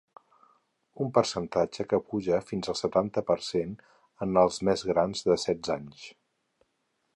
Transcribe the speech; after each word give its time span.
Un 1.03 1.11
percentatge 1.17 1.85
que 1.91 1.99
puja 2.13 2.39
fins 2.47 2.71
al 2.73 2.79
setanta 2.79 3.23
per 3.29 3.37
cent 3.49 3.77
en 4.27 4.43
els 4.45 4.57
més 4.71 4.87
grans 4.93 5.25
de 5.31 5.39
setze 5.47 5.77
anys. 5.79 6.11